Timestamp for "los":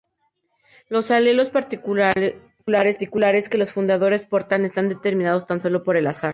0.89-1.11, 3.59-3.71